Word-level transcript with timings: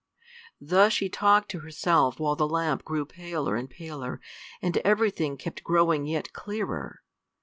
Thus 0.59 0.93
she 0.93 1.09
talked 1.09 1.49
to 1.51 1.59
herself 1.59 2.19
while 2.19 2.35
the 2.35 2.47
lamp 2.47 2.83
grew 2.83 3.05
paler 3.05 3.55
and 3.55 3.69
paler, 3.69 4.19
and 4.59 4.75
everything 4.77 5.37
kept 5.37 5.63
growing 5.63 6.07
yet 6.07 6.33
clearer. 6.33 7.03